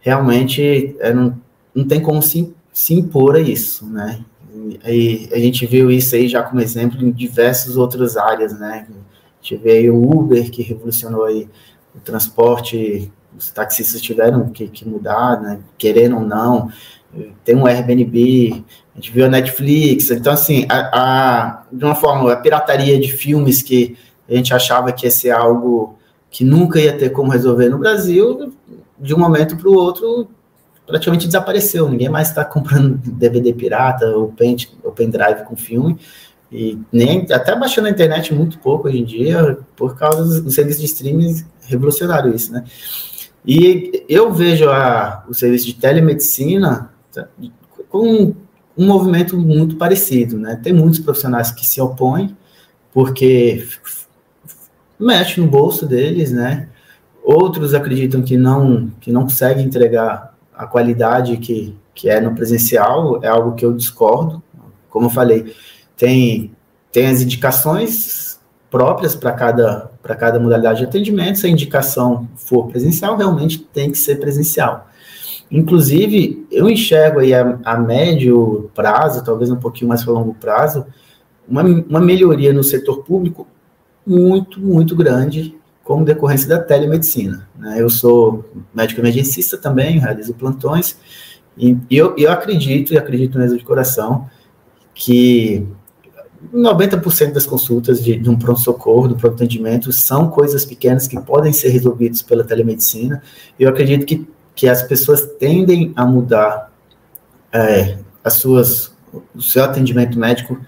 [0.00, 1.40] realmente é, não,
[1.72, 4.20] não tem como se, se impor a isso, né?
[4.84, 8.86] E a gente viu isso aí já como exemplo em diversas outras áreas, né?
[8.90, 11.48] A gente vê aí o Uber, que revolucionou aí
[11.94, 15.60] o transporte, os taxistas tiveram que, que mudar, né?
[15.78, 16.70] Querendo ou não.
[17.44, 20.10] Tem um Airbnb, a gente viu a Netflix.
[20.10, 23.96] Então, assim, a, a, de uma forma, a pirataria de filmes que
[24.28, 25.97] a gente achava que ia ser algo
[26.30, 28.52] que nunca ia ter como resolver no Brasil,
[28.98, 30.28] de um momento para o outro,
[30.86, 31.88] praticamente desapareceu.
[31.88, 34.56] Ninguém mais está comprando DVD pirata ou, pen,
[34.94, 35.98] pendrive com filme.
[36.50, 40.80] E nem até baixando na internet muito pouco hoje em dia, por causa dos serviços
[40.80, 42.64] de streaming revolucionário isso, né?
[43.46, 47.28] E eu vejo a, o serviço de telemedicina tá,
[47.90, 48.34] com
[48.76, 50.58] um movimento muito parecido, né?
[50.62, 52.36] Tem muitos profissionais que se opõem
[52.92, 53.66] porque
[54.98, 56.68] mexe no bolso deles, né?
[57.22, 63.22] Outros acreditam que não que não consegue entregar a qualidade que, que é no presencial,
[63.22, 64.42] é algo que eu discordo.
[64.90, 65.54] Como eu falei,
[65.96, 66.50] tem,
[66.90, 71.38] tem as indicações próprias para cada, cada modalidade de atendimento.
[71.38, 74.88] Se a indicação for presencial, realmente tem que ser presencial.
[75.50, 80.84] Inclusive, eu enxergo aí a, a médio prazo, talvez um pouquinho mais para longo prazo,
[81.48, 83.46] uma, uma melhoria no setor público
[84.08, 87.48] muito, muito grande como decorrência da telemedicina.
[87.56, 87.80] Né?
[87.80, 88.44] Eu sou
[88.74, 90.98] médico emergencista também, realizo plantões,
[91.56, 94.28] e eu, eu acredito, e acredito mesmo de coração,
[94.94, 95.66] que
[96.54, 101.70] 90% das consultas de, de um pronto-socorro, do pronto-atendimento, são coisas pequenas que podem ser
[101.70, 103.22] resolvidas pela telemedicina.
[103.58, 106.72] Eu acredito que, que as pessoas tendem a mudar
[107.52, 108.92] é, as suas,
[109.34, 110.60] o seu atendimento médico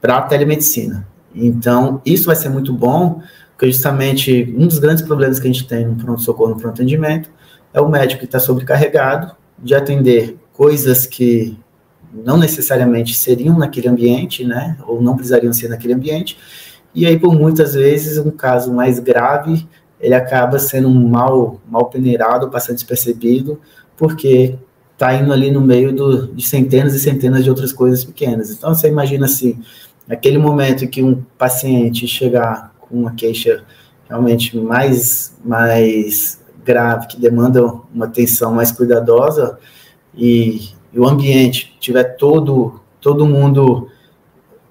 [0.00, 1.06] para a telemedicina.
[1.36, 3.20] Então, isso vai ser muito bom,
[3.50, 7.30] porque justamente um dos grandes problemas que a gente tem no pronto-socorro, no pronto-atendimento,
[7.74, 11.58] é o médico que está sobrecarregado de atender coisas que
[12.12, 16.38] não necessariamente seriam naquele ambiente, né, ou não precisariam ser naquele ambiente,
[16.94, 19.68] e aí, por muitas vezes, um caso mais grave,
[20.00, 23.60] ele acaba sendo mal, mal peneirado, passando despercebido,
[23.98, 24.58] porque
[24.94, 28.50] está indo ali no meio do, de centenas e centenas de outras coisas pequenas.
[28.50, 29.60] Então, você imagina assim,
[30.06, 33.64] naquele momento que um paciente chegar com uma queixa
[34.08, 37.64] realmente mais, mais grave, que demanda
[37.94, 39.58] uma atenção mais cuidadosa,
[40.14, 43.88] e, e o ambiente tiver todo, todo mundo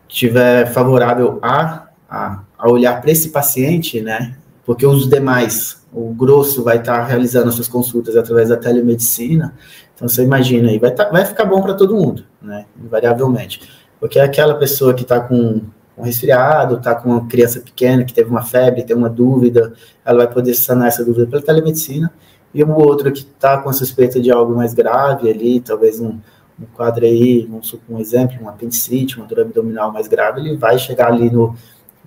[0.08, 4.36] tiver favorável a, a, a olhar para esse paciente, né?
[4.65, 9.54] Porque os demais, o grosso vai estar tá realizando as suas consultas através da telemedicina.
[9.93, 12.65] Então você imagina aí, vai, tá, vai ficar bom para todo mundo, né?
[12.82, 13.62] Invariavelmente.
[14.06, 15.63] Porque é aquela pessoa que está com
[15.98, 19.74] um resfriado, está com uma criança pequena que teve uma febre, tem uma dúvida,
[20.06, 22.13] ela vai poder sanar essa dúvida pela telemedicina,
[22.54, 26.20] e o outro que está com suspeita de algo mais grave ali, talvez um,
[26.60, 30.78] um quadro aí, um, um exemplo, um apendicite, uma dor abdominal mais grave, ele vai
[30.78, 31.56] chegar ali no,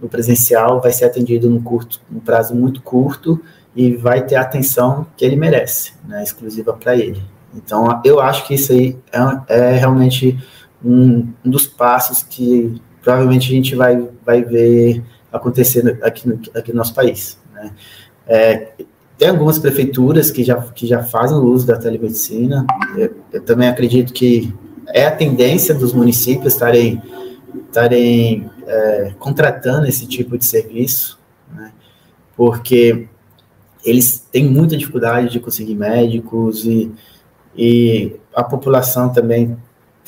[0.00, 3.40] no presencial, vai ser atendido num, curto, num prazo muito curto
[3.74, 7.20] e vai ter a atenção que ele merece, né, exclusiva para ele.
[7.56, 8.96] Então, eu acho que isso aí
[9.48, 10.38] é, é realmente
[10.84, 16.78] um, um dos passos que provavelmente a gente vai, vai ver acontecendo aqui aqui no
[16.78, 17.38] nosso país.
[17.52, 17.72] Né?
[18.26, 18.68] É,
[19.16, 22.64] tem algumas prefeituras que já, que já fazem o uso da telemedicina.
[22.96, 24.54] Eu, eu também acredito que
[24.88, 27.02] é a tendência dos municípios estarem,
[27.66, 31.18] estarem é, contratando esse tipo de serviço,
[31.52, 31.72] né?
[32.36, 33.08] porque
[33.84, 36.92] eles têm muita dificuldade de conseguir médicos e,
[37.56, 39.56] e a população também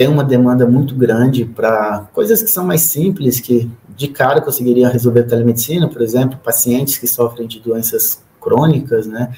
[0.01, 4.89] tem uma demanda muito grande para coisas que são mais simples, que de cara conseguiria
[4.89, 9.31] resolver a telemedicina, por exemplo, pacientes que sofrem de doenças crônicas, né,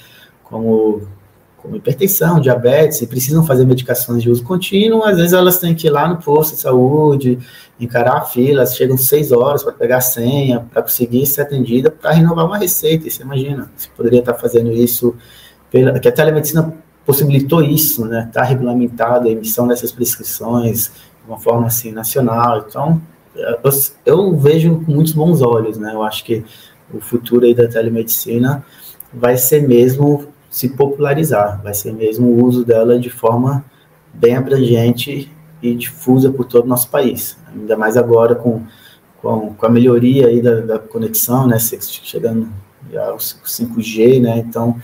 [0.45, 1.03] como,
[1.57, 5.89] como hipertensão, diabetes, e precisam fazer medicações de uso contínuo, às vezes elas têm que
[5.89, 7.41] ir lá no posto de saúde,
[7.81, 12.13] encarar a fila, chegam seis horas para pegar a senha, para conseguir ser atendida, para
[12.13, 15.17] renovar uma receita, e você imagina, você poderia estar fazendo isso,
[15.73, 16.73] pela, que a telemedicina
[17.05, 18.27] possibilitou isso, né?
[18.29, 20.93] Está regulamentado a emissão dessas prescrições
[21.25, 22.65] de uma forma assim nacional.
[22.69, 23.01] Então,
[23.35, 23.59] eu,
[24.05, 25.93] eu, vejo com muitos bons olhos, né?
[25.95, 26.45] Eu acho que
[26.93, 28.65] o futuro aí da telemedicina
[29.13, 33.65] vai ser mesmo se popularizar, vai ser mesmo o uso dela de forma
[34.13, 37.39] bem abrangente e difusa por todo o nosso país.
[37.55, 38.63] Ainda mais agora com,
[39.21, 41.59] com, com a melhoria aí da, da conexão, né?
[41.59, 42.49] Chegando
[42.95, 44.39] ao 5G, né?
[44.39, 44.77] Então,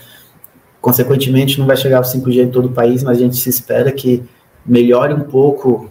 [0.81, 3.91] Consequentemente, não vai chegar ao 5G em todo o país, mas a gente se espera
[3.91, 4.23] que
[4.65, 5.89] melhore um pouco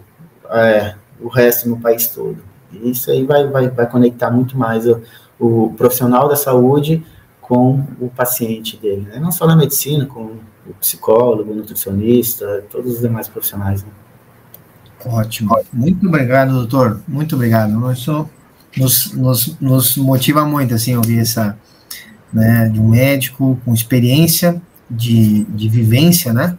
[0.49, 2.37] é, o resto no país todo.
[2.71, 5.01] E isso aí vai, vai, vai conectar muito mais o,
[5.39, 7.05] o profissional da saúde
[7.41, 9.19] com o paciente dele, né?
[9.19, 10.35] não só na medicina, com
[10.67, 13.83] o psicólogo, o nutricionista, todos os demais profissionais.
[13.83, 13.89] Né?
[15.05, 15.57] Ótimo.
[15.73, 17.01] Muito obrigado, doutor.
[17.07, 17.91] Muito obrigado.
[17.91, 18.29] Isso
[18.77, 21.57] nos, nos, nos motiva muito, assim, ouvir essa,
[22.31, 26.57] né, de um médico com experiência de, de vivência, né,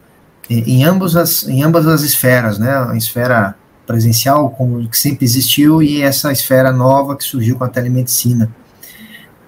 [0.48, 3.54] em ambas as, em ambas as esferas, né, a esfera
[3.86, 8.50] presencial, como que sempre existiu, e essa esfera nova que surgiu com a telemedicina.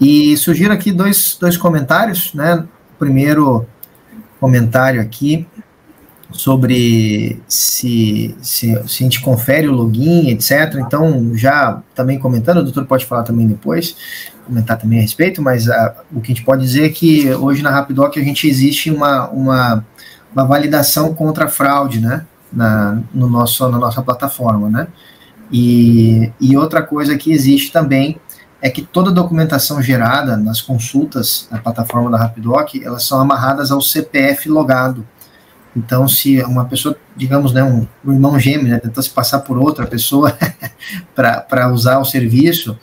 [0.00, 3.66] E surgiram aqui dois, dois comentários, né, o primeiro
[4.40, 5.46] comentário aqui
[6.32, 10.74] sobre se, se, se, a gente confere o login, etc.
[10.76, 13.96] Então, já também comentando, o doutor pode falar também depois,
[14.44, 17.62] comentar também a respeito, mas a, o que a gente pode dizer é que hoje
[17.62, 19.84] na Rapidoc a gente existe uma, uma,
[20.34, 24.88] uma validação contra a fraude, né, na, no nosso, na nossa plataforma, né,
[25.50, 28.18] e, e outra coisa que existe também
[28.60, 33.72] é que toda a documentação gerada nas consultas na plataforma da Rapidoc, elas são amarradas
[33.72, 35.06] ao CPF logado,
[35.74, 39.56] então, se uma pessoa, digamos, né, um, um irmão gêmeo, né, tentou se passar por
[39.58, 40.36] outra pessoa
[41.14, 42.78] para usar o serviço,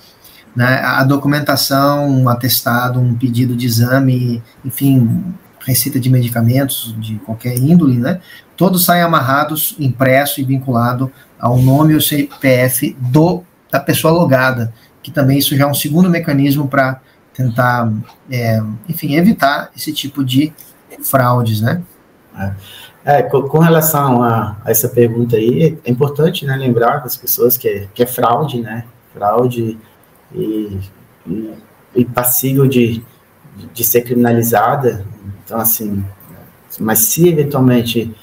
[0.56, 5.24] né, a documentação, um atestado, um pedido de exame, enfim,
[5.60, 8.22] receita de medicamentos de qualquer índole, né,
[8.58, 14.74] todos saem amarrados, impresso e vinculado ao nome ou CPF do, da pessoa logada,
[15.04, 17.00] que também isso já é um segundo mecanismo para
[17.34, 17.94] tentar,
[18.30, 20.52] é, enfim, evitar esse tipo de
[21.04, 21.82] fraudes, né?
[22.38, 22.54] É.
[23.06, 27.16] É, com, com, relação a, a, essa pergunta aí, é importante né, lembrar com as
[27.16, 28.86] pessoas que é, que é fraude, né?
[29.14, 29.80] Fraude
[30.34, 30.80] e,
[31.26, 31.54] e,
[31.96, 33.04] e passível de,
[33.74, 35.06] de ser criminalizada.
[35.44, 36.04] Então, assim,
[36.80, 38.14] mas se eventualmente.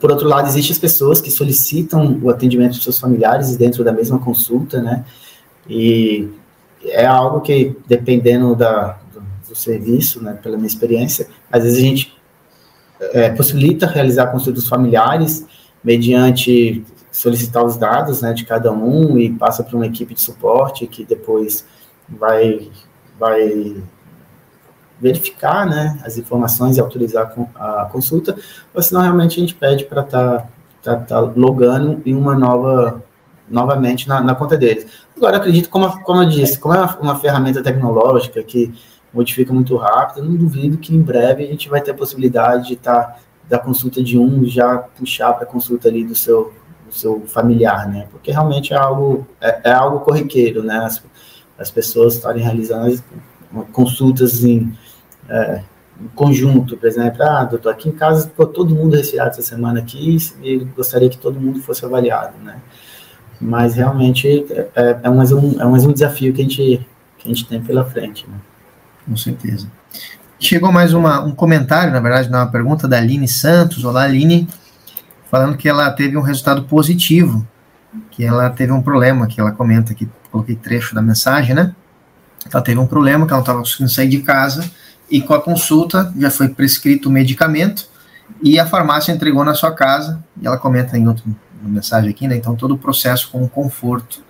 [0.00, 3.92] Por outro lado, existem as pessoas que solicitam o atendimento dos seus familiares dentro da
[3.92, 5.04] mesma consulta, né?
[5.68, 6.30] E
[6.84, 11.82] é algo que, dependendo da, do, do serviço, né, pela minha experiência, às vezes a
[11.82, 12.13] gente
[13.00, 15.46] é, possibilita realizar consultas familiares
[15.82, 20.86] mediante solicitar os dados né, de cada um e passa para uma equipe de suporte
[20.86, 21.64] que depois
[22.08, 22.70] vai,
[23.18, 23.76] vai
[25.00, 28.36] verificar né, as informações e autorizar a consulta,
[28.74, 30.48] ou senão realmente a gente pede para estar
[30.82, 33.02] tá, tá, tá logando em uma nova
[33.48, 34.86] novamente na, na conta deles.
[35.16, 38.72] Agora, acredito, como, como eu disse, como é uma, uma ferramenta tecnológica que
[39.14, 40.18] modifica muito rápido.
[40.18, 43.18] Eu não duvido que em breve a gente vai ter a possibilidade de estar tá,
[43.48, 46.52] da consulta de um já puxar para a consulta ali do seu,
[46.86, 48.06] do seu familiar, né?
[48.10, 50.78] Porque realmente é algo é, é algo corriqueiro, né?
[50.78, 51.02] As,
[51.58, 53.02] as pessoas estarem realizando
[53.72, 54.76] consultas em,
[55.28, 55.62] é,
[56.00, 59.78] em conjunto, por exemplo, ah, doutor, aqui em casa ficou todo mundo resfriado essa semana
[59.78, 62.60] aqui e gostaria que todo mundo fosse avaliado, né?
[63.40, 66.86] Mas realmente é, é, é mais, um, é mais um desafio que a gente,
[67.18, 68.36] que a gente tem pela frente, né?
[69.04, 69.68] Com certeza.
[70.38, 73.84] Chegou mais uma, um comentário, na verdade, uma pergunta da Aline Santos.
[73.84, 74.48] Olá, Aline,
[75.30, 77.46] falando que ela teve um resultado positivo,
[78.10, 81.74] que ela teve um problema, que ela comenta aqui, coloquei trecho da mensagem, né?
[82.52, 84.68] Ela teve um problema, que ela não estava conseguindo sair de casa,
[85.10, 87.88] e com a consulta já foi prescrito o medicamento,
[88.42, 91.24] e a farmácia entregou na sua casa, e ela comenta em outra
[91.62, 92.36] mensagem aqui, né?
[92.36, 94.22] Então, todo o processo com conforto,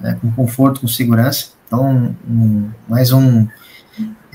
[0.00, 0.16] né?
[0.20, 1.48] com conforto, com segurança.
[1.66, 3.46] Então, um, mais um,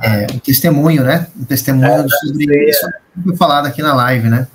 [0.02, 1.28] é, um testemunho, né?
[1.40, 4.48] Um testemunho é, sobre isso que foi falado aqui na live, né?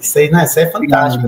[0.00, 1.26] Isso aí, não, isso aí é fantástico.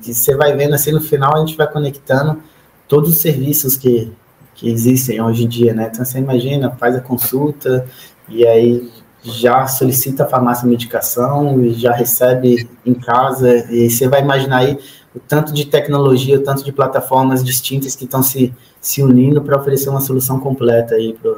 [0.00, 2.42] Que você vai vendo assim no final, a gente vai conectando
[2.88, 4.12] todos os serviços que,
[4.54, 5.88] que existem hoje em dia, né?
[5.90, 7.86] Então você imagina, faz a consulta
[8.28, 8.90] e aí
[9.22, 14.78] já solicita a farmácia medicação e já recebe em casa, e você vai imaginar aí
[15.14, 19.56] o tanto de tecnologia, o tanto de plataformas distintas que estão se, se unindo para
[19.56, 21.36] oferecer uma solução completa aí para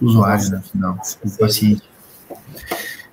[0.00, 0.62] usuário, né,
[1.24, 1.82] o paciente.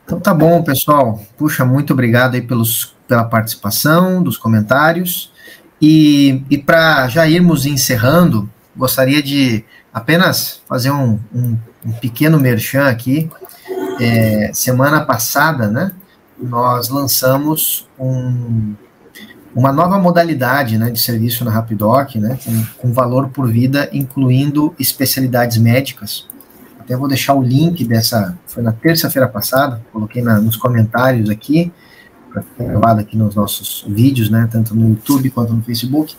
[0.06, 1.22] Então tá bom, pessoal.
[1.38, 5.32] Puxa, muito obrigado aí pelos, pela participação, dos comentários.
[5.82, 12.88] E, e para já irmos encerrando, gostaria de apenas fazer um, um, um pequeno merchan
[12.88, 13.30] aqui.
[14.00, 15.92] É, semana passada, né,
[16.40, 18.76] nós lançamos um,
[19.54, 24.74] uma nova modalidade né, de serviço na Rapidoc, né, com, com valor por vida, incluindo
[24.80, 26.28] especialidades médicas.
[26.88, 31.70] Até vou deixar o link dessa, foi na terça-feira passada, coloquei na, nos comentários aqui,
[32.32, 36.16] para ficar gravado aqui nos nossos vídeos, né, tanto no YouTube quanto no Facebook,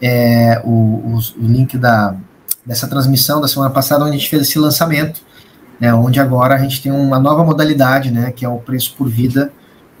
[0.00, 2.16] é, o, o, o link da,
[2.64, 5.20] dessa transmissão da semana passada, onde a gente fez esse lançamento,
[5.78, 9.06] né, onde agora a gente tem uma nova modalidade, né, que é o preço por
[9.06, 9.52] vida,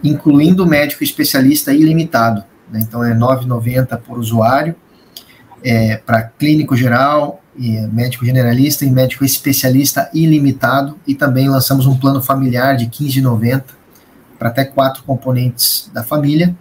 [0.02, 2.42] incluindo médico especialista ilimitado.
[2.72, 4.74] Né, então é R$ 9,90 por usuário,
[5.62, 11.96] é, para clínico geral, e médico generalista e médico especialista ilimitado, e também lançamos um
[11.96, 13.64] plano familiar de 15,90
[14.38, 16.54] para até quatro componentes da família,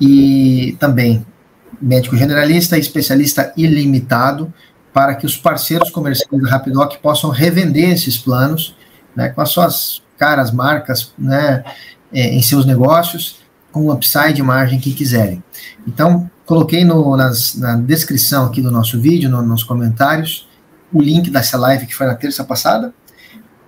[0.00, 1.24] e também
[1.80, 4.52] médico generalista, especialista ilimitado,
[4.92, 8.76] para que os parceiros comerciais da Rapidoc possam revender esses planos
[9.14, 11.64] né, com as suas caras, marcas, né,
[12.12, 13.43] é, em seus negócios,
[13.74, 15.42] com o upside margem que quiserem.
[15.84, 20.48] Então, coloquei no, nas, na descrição aqui do nosso vídeo, no, nos comentários,
[20.92, 22.94] o link dessa live que foi na terça passada,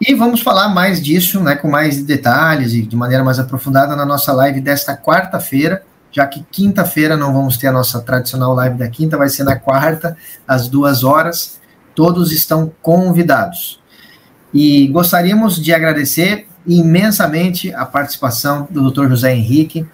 [0.00, 4.06] e vamos falar mais disso, né, com mais detalhes e de maneira mais aprofundada na
[4.06, 5.82] nossa live desta quarta-feira,
[6.12, 9.56] já que quinta-feira não vamos ter a nossa tradicional live da quinta, vai ser na
[9.56, 11.58] quarta, às duas horas.
[11.96, 13.82] Todos estão convidados.
[14.54, 19.08] E gostaríamos de agradecer imensamente a participação do Dr.
[19.08, 19.86] José Henrique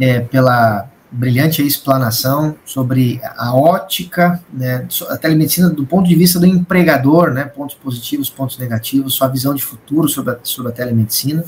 [0.00, 6.46] é, pela brilhante explanação sobre a ótica, né, a telemedicina do ponto de vista do
[6.46, 11.44] empregador, né, pontos positivos, pontos negativos, sua visão de futuro sobre a, sobre a telemedicina.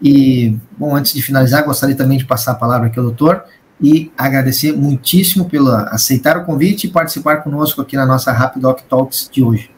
[0.00, 3.44] E, bom, antes de finalizar, gostaria também de passar a palavra aqui ao doutor
[3.80, 9.28] e agradecer muitíssimo pelo aceitar o convite e participar conosco aqui na nossa Rapidoc Talks
[9.30, 9.70] de hoje.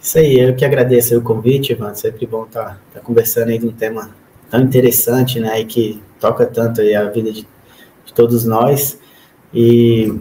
[0.00, 3.58] Isso aí, eu que agradeço o convite, Ivan, sempre bom estar tá, tá conversando aí
[3.58, 4.10] de um tema
[4.52, 7.48] tão interessante, né, e que toca tanto a vida de,
[8.04, 8.98] de todos nós,
[9.52, 10.14] e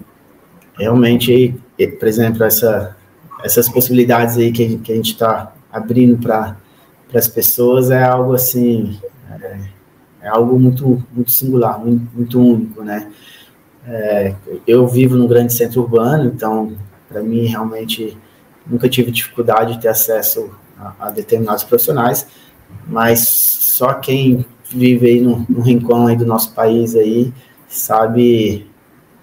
[0.78, 1.60] realmente,
[2.00, 2.96] por exemplo, essa,
[3.44, 6.56] essas possibilidades aí que, que a gente está abrindo para
[7.14, 8.98] as pessoas é algo assim,
[9.30, 9.60] é,
[10.22, 13.12] é, algo muito, muito singular, muito, muito único, né?
[13.86, 14.34] É,
[14.66, 16.72] eu vivo num grande centro urbano, então,
[17.10, 18.18] para mim, realmente,
[18.66, 22.28] nunca tive dificuldade de ter acesso a, a, determinados profissionais,
[22.88, 23.30] mas
[23.72, 27.34] só quem vive aí no, no rincão aí do nosso país aí
[27.70, 28.70] sabe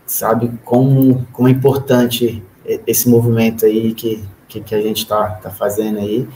[0.06, 2.42] sabe como, como é importante
[2.86, 6.26] esse movimento aí que, que, que a gente está tá fazendo aí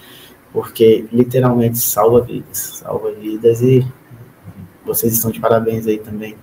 [0.53, 3.87] porque literalmente salva vidas, salva vidas e
[4.85, 6.37] vocês estão de parabéns aí também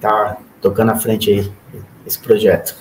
[0.00, 1.52] tá tocando à frente aí
[2.06, 2.76] esse projeto.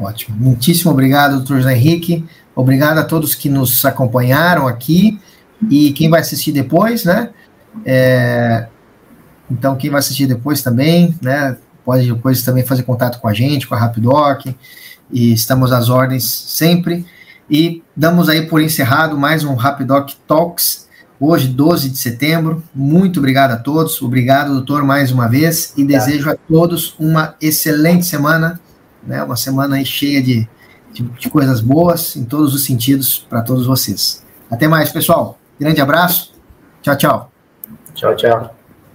[0.00, 0.34] Ótimo.
[0.38, 2.24] Muitíssimo obrigado, doutor José Henrique.
[2.54, 5.20] Obrigado a todos que nos acompanharam aqui
[5.70, 7.30] e quem vai assistir depois, né?
[7.84, 8.66] É,
[9.50, 11.56] então, quem vai assistir depois também, né?
[11.84, 14.46] Pode depois também fazer contato com a gente, com a Rapidoc,
[15.10, 17.06] e estamos às ordens sempre.
[17.50, 20.86] E damos aí por encerrado mais um Rapidoc Talks,
[21.18, 22.62] hoje, 12 de setembro.
[22.74, 24.00] Muito obrigado a todos.
[24.02, 25.72] Obrigado, doutor, mais uma vez.
[25.76, 28.60] E desejo a todos uma excelente semana,
[29.02, 29.22] né?
[29.22, 30.46] uma semana aí cheia de,
[30.92, 34.22] de, de coisas boas em todos os sentidos para todos vocês.
[34.50, 35.38] Até mais, pessoal.
[35.58, 36.34] Grande abraço.
[36.82, 37.30] Tchau, tchau.
[37.94, 38.57] Tchau, tchau.